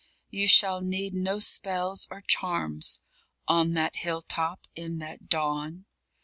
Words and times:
_You 0.31 0.47
shall 0.47 0.81
need 0.81 1.13
no 1.13 1.37
spells 1.37 2.07
or 2.09 2.21
charms 2.21 3.01
On 3.47 3.73
that 3.75 3.97
hill 3.97 4.23
top, 4.23 4.61
in 4.75 4.97
that 4.97 5.29
dawn. 5.29 5.85